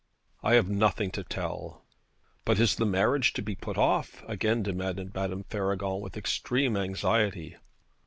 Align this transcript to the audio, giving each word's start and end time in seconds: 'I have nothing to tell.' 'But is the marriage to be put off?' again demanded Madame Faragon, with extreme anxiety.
'I 0.41 0.55
have 0.55 0.67
nothing 0.67 1.11
to 1.11 1.23
tell.' 1.23 1.85
'But 2.43 2.57
is 2.59 2.73
the 2.77 2.87
marriage 2.87 3.33
to 3.33 3.43
be 3.43 3.53
put 3.53 3.77
off?' 3.77 4.23
again 4.27 4.63
demanded 4.63 5.13
Madame 5.13 5.43
Faragon, 5.43 6.01
with 6.01 6.17
extreme 6.17 6.75
anxiety. 6.75 7.55